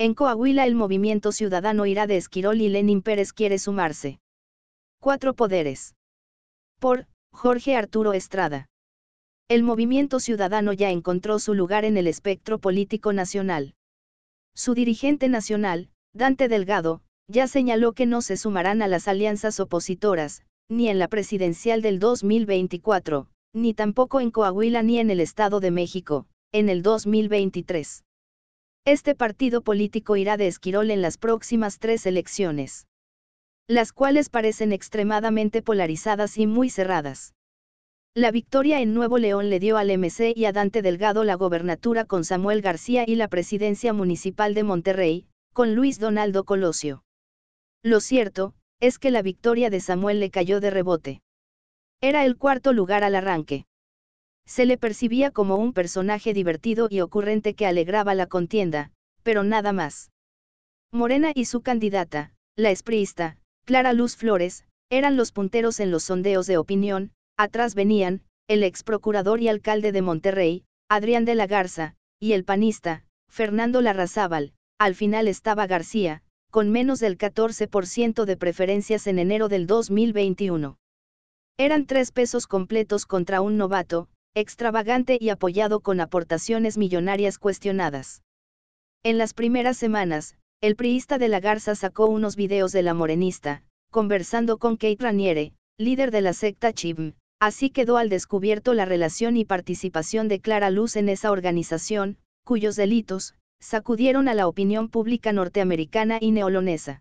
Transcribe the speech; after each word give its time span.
En 0.00 0.14
Coahuila 0.14 0.64
el 0.64 0.74
movimiento 0.74 1.30
ciudadano 1.30 1.84
irá 1.84 2.06
de 2.06 2.16
Esquirol 2.16 2.62
y 2.62 2.70
Lenin 2.70 3.02
Pérez 3.02 3.34
quiere 3.34 3.58
sumarse. 3.58 4.18
Cuatro 4.98 5.34
poderes. 5.34 5.94
Por, 6.78 7.06
Jorge 7.32 7.76
Arturo 7.76 8.14
Estrada. 8.14 8.70
El 9.46 9.62
movimiento 9.62 10.18
ciudadano 10.18 10.72
ya 10.72 10.90
encontró 10.90 11.38
su 11.38 11.52
lugar 11.52 11.84
en 11.84 11.98
el 11.98 12.06
espectro 12.06 12.58
político 12.58 13.12
nacional. 13.12 13.74
Su 14.54 14.72
dirigente 14.72 15.28
nacional, 15.28 15.90
Dante 16.14 16.48
Delgado, 16.48 17.02
ya 17.28 17.46
señaló 17.46 17.92
que 17.92 18.06
no 18.06 18.22
se 18.22 18.38
sumarán 18.38 18.80
a 18.80 18.88
las 18.88 19.06
alianzas 19.06 19.60
opositoras, 19.60 20.46
ni 20.70 20.88
en 20.88 20.98
la 20.98 21.08
presidencial 21.08 21.82
del 21.82 21.98
2024, 21.98 23.26
ni 23.52 23.74
tampoco 23.74 24.22
en 24.22 24.30
Coahuila 24.30 24.82
ni 24.82 24.98
en 24.98 25.10
el 25.10 25.20
Estado 25.20 25.60
de 25.60 25.70
México, 25.70 26.24
en 26.52 26.70
el 26.70 26.80
2023. 26.80 28.02
Este 28.86 29.14
partido 29.14 29.60
político 29.60 30.16
irá 30.16 30.38
de 30.38 30.46
Esquirol 30.46 30.90
en 30.90 31.02
las 31.02 31.18
próximas 31.18 31.78
tres 31.78 32.06
elecciones. 32.06 32.86
Las 33.68 33.92
cuales 33.92 34.30
parecen 34.30 34.72
extremadamente 34.72 35.60
polarizadas 35.60 36.38
y 36.38 36.46
muy 36.46 36.70
cerradas. 36.70 37.34
La 38.14 38.30
victoria 38.30 38.80
en 38.80 38.94
Nuevo 38.94 39.18
León 39.18 39.50
le 39.50 39.60
dio 39.60 39.76
al 39.76 39.96
MC 39.96 40.32
y 40.34 40.46
a 40.46 40.52
Dante 40.52 40.82
Delgado 40.82 41.24
la 41.24 41.34
gobernatura 41.34 42.06
con 42.06 42.24
Samuel 42.24 42.62
García 42.62 43.04
y 43.06 43.16
la 43.16 43.28
presidencia 43.28 43.92
municipal 43.92 44.54
de 44.54 44.64
Monterrey, 44.64 45.26
con 45.52 45.74
Luis 45.74 46.00
Donaldo 46.00 46.44
Colosio. 46.44 47.04
Lo 47.84 48.00
cierto, 48.00 48.54
es 48.80 48.98
que 48.98 49.10
la 49.10 49.22
victoria 49.22 49.68
de 49.70 49.80
Samuel 49.80 50.20
le 50.20 50.30
cayó 50.30 50.58
de 50.58 50.70
rebote. 50.70 51.20
Era 52.00 52.24
el 52.24 52.36
cuarto 52.38 52.72
lugar 52.72 53.04
al 53.04 53.14
arranque. 53.14 53.66
Se 54.50 54.66
le 54.66 54.76
percibía 54.76 55.30
como 55.30 55.54
un 55.54 55.72
personaje 55.72 56.34
divertido 56.34 56.88
y 56.90 57.02
ocurrente 57.02 57.54
que 57.54 57.66
alegraba 57.66 58.16
la 58.16 58.26
contienda, 58.26 58.90
pero 59.22 59.44
nada 59.44 59.72
más. 59.72 60.10
Morena 60.90 61.30
y 61.36 61.44
su 61.44 61.60
candidata, 61.60 62.32
la 62.56 62.72
espriista, 62.72 63.36
Clara 63.64 63.92
Luz 63.92 64.16
Flores, 64.16 64.64
eran 64.90 65.16
los 65.16 65.30
punteros 65.30 65.78
en 65.78 65.92
los 65.92 66.02
sondeos 66.02 66.48
de 66.48 66.58
opinión, 66.58 67.12
atrás 67.36 67.76
venían, 67.76 68.22
el 68.48 68.64
ex 68.64 68.82
procurador 68.82 69.40
y 69.40 69.46
alcalde 69.46 69.92
de 69.92 70.02
Monterrey, 70.02 70.64
Adrián 70.88 71.24
de 71.24 71.36
la 71.36 71.46
Garza, 71.46 71.94
y 72.18 72.32
el 72.32 72.44
panista, 72.44 73.04
Fernando 73.30 73.80
Larrazábal, 73.80 74.52
al 74.80 74.96
final 74.96 75.28
estaba 75.28 75.68
García, 75.68 76.24
con 76.50 76.70
menos 76.70 76.98
del 76.98 77.18
14% 77.18 78.24
de 78.24 78.36
preferencias 78.36 79.06
en 79.06 79.20
enero 79.20 79.48
del 79.48 79.68
2021. 79.68 80.76
Eran 81.56 81.86
tres 81.86 82.10
pesos 82.10 82.48
completos 82.48 83.06
contra 83.06 83.42
un 83.42 83.56
novato, 83.56 84.08
extravagante 84.34 85.18
y 85.20 85.30
apoyado 85.30 85.80
con 85.80 86.00
aportaciones 86.00 86.78
millonarias 86.78 87.38
cuestionadas. 87.38 88.22
En 89.02 89.18
las 89.18 89.34
primeras 89.34 89.76
semanas, 89.76 90.36
el 90.60 90.76
priista 90.76 91.18
de 91.18 91.28
la 91.28 91.40
Garza 91.40 91.74
sacó 91.74 92.06
unos 92.06 92.36
videos 92.36 92.72
de 92.72 92.82
la 92.82 92.94
morenista, 92.94 93.64
conversando 93.90 94.58
con 94.58 94.76
Kate 94.76 94.98
Raniere, 95.00 95.54
líder 95.78 96.10
de 96.10 96.20
la 96.20 96.32
secta 96.32 96.72
Chibm, 96.72 97.14
así 97.40 97.70
quedó 97.70 97.96
al 97.96 98.10
descubierto 98.10 98.74
la 98.74 98.84
relación 98.84 99.36
y 99.36 99.44
participación 99.44 100.28
de 100.28 100.40
Clara 100.40 100.70
Luz 100.70 100.96
en 100.96 101.08
esa 101.08 101.30
organización, 101.30 102.18
cuyos 102.44 102.76
delitos, 102.76 103.34
sacudieron 103.60 104.28
a 104.28 104.34
la 104.34 104.46
opinión 104.46 104.88
pública 104.88 105.32
norteamericana 105.32 106.18
y 106.20 106.30
neolonesa. 106.30 107.00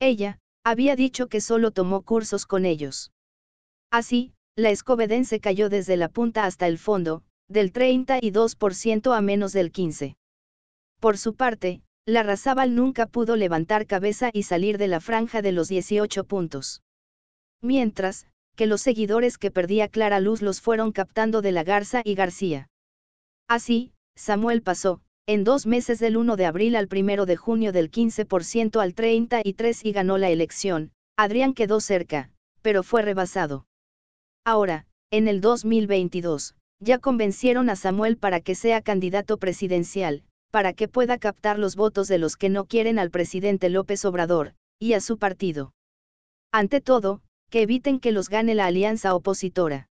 Ella, 0.00 0.38
había 0.64 0.96
dicho 0.96 1.28
que 1.28 1.40
solo 1.40 1.72
tomó 1.72 2.02
cursos 2.02 2.46
con 2.46 2.64
ellos. 2.64 3.10
Así, 3.90 4.32
la 4.58 4.70
escobedense 4.70 5.38
cayó 5.38 5.68
desde 5.68 5.96
la 5.96 6.08
punta 6.08 6.44
hasta 6.44 6.66
el 6.66 6.78
fondo, 6.78 7.22
del 7.48 7.72
32% 7.72 9.16
a 9.16 9.20
menos 9.20 9.52
del 9.52 9.70
15%. 9.72 10.16
Por 10.98 11.16
su 11.16 11.36
parte, 11.36 11.80
la 12.04 12.24
Razábal 12.24 12.74
nunca 12.74 13.06
pudo 13.06 13.36
levantar 13.36 13.86
cabeza 13.86 14.30
y 14.32 14.42
salir 14.42 14.76
de 14.76 14.88
la 14.88 14.98
franja 14.98 15.42
de 15.42 15.52
los 15.52 15.68
18 15.68 16.24
puntos. 16.24 16.82
Mientras, 17.62 18.26
que 18.56 18.66
los 18.66 18.80
seguidores 18.80 19.38
que 19.38 19.52
perdía 19.52 19.86
Clara 19.86 20.18
Luz 20.18 20.42
los 20.42 20.60
fueron 20.60 20.90
captando 20.90 21.40
de 21.40 21.52
la 21.52 21.62
Garza 21.62 22.02
y 22.04 22.16
García. 22.16 22.68
Así, 23.46 23.92
Samuel 24.16 24.62
pasó, 24.62 25.00
en 25.28 25.44
dos 25.44 25.66
meses 25.66 26.00
del 26.00 26.16
1 26.16 26.34
de 26.34 26.46
abril 26.46 26.74
al 26.74 26.88
1 26.90 27.26
de 27.26 27.36
junio 27.36 27.70
del 27.70 27.92
15% 27.92 28.82
al 28.82 28.94
33 28.94 29.84
y 29.84 29.92
ganó 29.92 30.18
la 30.18 30.30
elección, 30.30 30.90
Adrián 31.16 31.54
quedó 31.54 31.78
cerca, 31.78 32.32
pero 32.60 32.82
fue 32.82 33.02
rebasado. 33.02 33.67
Ahora, 34.48 34.86
en 35.10 35.28
el 35.28 35.42
2022, 35.42 36.54
ya 36.80 36.98
convencieron 36.98 37.68
a 37.68 37.76
Samuel 37.76 38.16
para 38.16 38.40
que 38.40 38.54
sea 38.54 38.80
candidato 38.80 39.36
presidencial, 39.36 40.22
para 40.50 40.72
que 40.72 40.88
pueda 40.88 41.18
captar 41.18 41.58
los 41.58 41.76
votos 41.76 42.08
de 42.08 42.16
los 42.16 42.38
que 42.38 42.48
no 42.48 42.64
quieren 42.64 42.98
al 42.98 43.10
presidente 43.10 43.68
López 43.68 44.06
Obrador, 44.06 44.54
y 44.78 44.94
a 44.94 45.00
su 45.00 45.18
partido. 45.18 45.74
Ante 46.50 46.80
todo, 46.80 47.20
que 47.50 47.60
eviten 47.60 48.00
que 48.00 48.10
los 48.10 48.30
gane 48.30 48.54
la 48.54 48.64
alianza 48.64 49.14
opositora. 49.14 49.90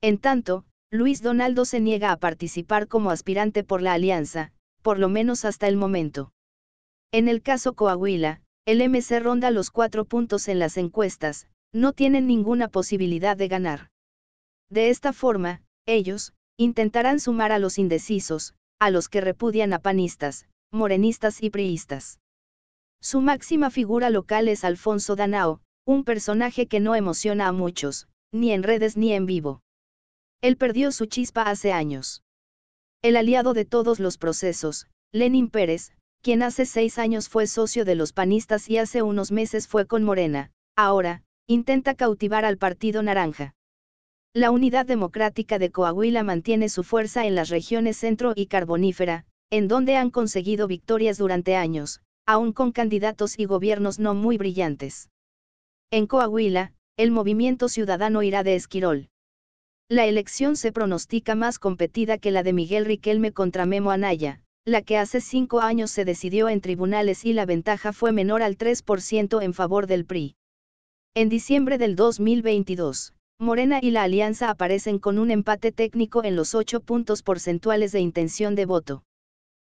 En 0.00 0.18
tanto, 0.18 0.64
Luis 0.92 1.20
Donaldo 1.20 1.64
se 1.64 1.80
niega 1.80 2.12
a 2.12 2.18
participar 2.18 2.86
como 2.86 3.10
aspirante 3.10 3.64
por 3.64 3.82
la 3.82 3.94
alianza, 3.94 4.52
por 4.82 5.00
lo 5.00 5.08
menos 5.08 5.44
hasta 5.44 5.66
el 5.66 5.76
momento. 5.76 6.32
En 7.10 7.26
el 7.26 7.42
caso 7.42 7.74
Coahuila, 7.74 8.42
el 8.64 8.88
MC 8.88 9.18
ronda 9.18 9.50
los 9.50 9.72
cuatro 9.72 10.04
puntos 10.04 10.46
en 10.46 10.60
las 10.60 10.76
encuestas, 10.76 11.48
no 11.72 11.92
tienen 11.92 12.26
ninguna 12.26 12.68
posibilidad 12.68 13.36
de 13.36 13.48
ganar. 13.48 13.90
De 14.70 14.90
esta 14.90 15.12
forma, 15.12 15.62
ellos, 15.86 16.32
intentarán 16.56 17.20
sumar 17.20 17.52
a 17.52 17.58
los 17.58 17.78
indecisos, 17.78 18.54
a 18.78 18.90
los 18.90 19.08
que 19.08 19.20
repudian 19.20 19.72
a 19.72 19.78
panistas, 19.78 20.46
morenistas 20.70 21.42
y 21.42 21.50
priistas. 21.50 22.18
Su 23.00 23.20
máxima 23.20 23.70
figura 23.70 24.10
local 24.10 24.48
es 24.48 24.64
Alfonso 24.64 25.16
Danao, 25.16 25.60
un 25.84 26.04
personaje 26.04 26.66
que 26.66 26.80
no 26.80 26.94
emociona 26.94 27.48
a 27.48 27.52
muchos, 27.52 28.06
ni 28.32 28.52
en 28.52 28.62
redes 28.62 28.96
ni 28.96 29.12
en 29.12 29.26
vivo. 29.26 29.62
Él 30.40 30.56
perdió 30.56 30.92
su 30.92 31.06
chispa 31.06 31.42
hace 31.42 31.72
años. 31.72 32.22
El 33.02 33.16
aliado 33.16 33.54
de 33.54 33.64
todos 33.64 33.98
los 33.98 34.18
procesos, 34.18 34.86
Lenin 35.12 35.50
Pérez, 35.50 35.92
quien 36.22 36.42
hace 36.42 36.66
seis 36.66 36.98
años 36.98 37.28
fue 37.28 37.46
socio 37.46 37.84
de 37.84 37.96
los 37.96 38.12
panistas 38.12 38.68
y 38.68 38.78
hace 38.78 39.02
unos 39.02 39.32
meses 39.32 39.66
fue 39.66 39.86
con 39.86 40.04
Morena, 40.04 40.52
ahora, 40.76 41.24
intenta 41.46 41.94
cautivar 41.94 42.44
al 42.44 42.56
Partido 42.56 43.02
Naranja. 43.02 43.54
La 44.34 44.50
Unidad 44.50 44.86
Democrática 44.86 45.58
de 45.58 45.70
Coahuila 45.70 46.22
mantiene 46.22 46.68
su 46.68 46.84
fuerza 46.84 47.26
en 47.26 47.34
las 47.34 47.48
regiones 47.50 47.96
centro 47.96 48.32
y 48.34 48.46
carbonífera, 48.46 49.26
en 49.50 49.68
donde 49.68 49.96
han 49.96 50.10
conseguido 50.10 50.66
victorias 50.66 51.18
durante 51.18 51.56
años, 51.56 52.00
aún 52.24 52.52
con 52.52 52.72
candidatos 52.72 53.38
y 53.38 53.44
gobiernos 53.44 53.98
no 53.98 54.14
muy 54.14 54.38
brillantes. 54.38 55.10
En 55.90 56.06
Coahuila, 56.06 56.72
el 56.96 57.10
movimiento 57.10 57.68
ciudadano 57.68 58.22
irá 58.22 58.42
de 58.42 58.54
Esquirol. 58.54 59.08
La 59.88 60.06
elección 60.06 60.56
se 60.56 60.72
pronostica 60.72 61.34
más 61.34 61.58
competida 61.58 62.16
que 62.16 62.30
la 62.30 62.42
de 62.42 62.54
Miguel 62.54 62.86
Riquelme 62.86 63.32
contra 63.32 63.66
Memo 63.66 63.90
Anaya, 63.90 64.40
la 64.64 64.80
que 64.80 64.96
hace 64.96 65.20
cinco 65.20 65.60
años 65.60 65.90
se 65.90 66.04
decidió 66.04 66.48
en 66.48 66.60
tribunales 66.60 67.24
y 67.24 67.32
la 67.32 67.44
ventaja 67.44 67.92
fue 67.92 68.12
menor 68.12 68.42
al 68.42 68.56
3% 68.56 69.42
en 69.42 69.52
favor 69.52 69.86
del 69.86 70.06
PRI. 70.06 70.36
En 71.14 71.28
diciembre 71.28 71.76
del 71.76 71.94
2022, 71.94 73.12
Morena 73.38 73.80
y 73.82 73.90
la 73.90 74.04
Alianza 74.04 74.48
aparecen 74.48 74.98
con 74.98 75.18
un 75.18 75.30
empate 75.30 75.70
técnico 75.70 76.24
en 76.24 76.36
los 76.36 76.54
8 76.54 76.80
puntos 76.80 77.22
porcentuales 77.22 77.92
de 77.92 78.00
intención 78.00 78.54
de 78.54 78.64
voto. 78.64 79.04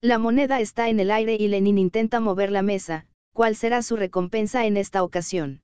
La 0.00 0.18
moneda 0.18 0.58
está 0.58 0.88
en 0.88 0.98
el 0.98 1.12
aire 1.12 1.36
y 1.38 1.46
Lenin 1.46 1.78
intenta 1.78 2.18
mover 2.18 2.50
la 2.50 2.62
mesa, 2.62 3.06
¿cuál 3.32 3.54
será 3.54 3.82
su 3.82 3.94
recompensa 3.94 4.66
en 4.66 4.76
esta 4.76 5.04
ocasión? 5.04 5.60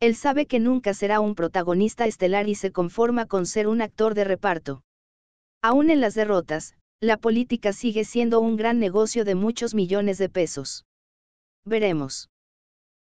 Él 0.00 0.14
sabe 0.14 0.46
que 0.46 0.58
nunca 0.58 0.94
será 0.94 1.20
un 1.20 1.34
protagonista 1.34 2.06
estelar 2.06 2.48
y 2.48 2.54
se 2.54 2.72
conforma 2.72 3.26
con 3.26 3.44
ser 3.44 3.68
un 3.68 3.82
actor 3.82 4.14
de 4.14 4.24
reparto. 4.24 4.84
Aún 5.60 5.90
en 5.90 6.00
las 6.00 6.14
derrotas, 6.14 6.78
la 6.98 7.18
política 7.18 7.74
sigue 7.74 8.04
siendo 8.04 8.40
un 8.40 8.56
gran 8.56 8.78
negocio 8.78 9.26
de 9.26 9.34
muchos 9.34 9.74
millones 9.74 10.16
de 10.16 10.30
pesos. 10.30 10.86
Veremos. 11.66 12.30